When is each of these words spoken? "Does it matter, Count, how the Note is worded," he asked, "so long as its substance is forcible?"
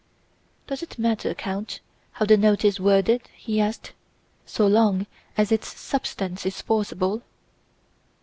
"Does 0.65 0.81
it 0.81 0.97
matter, 0.97 1.31
Count, 1.35 1.79
how 2.13 2.25
the 2.25 2.35
Note 2.35 2.65
is 2.65 2.79
worded," 2.79 3.21
he 3.35 3.61
asked, 3.61 3.93
"so 4.47 4.65
long 4.65 5.05
as 5.37 5.51
its 5.51 5.79
substance 5.79 6.43
is 6.43 6.59
forcible?" 6.59 7.21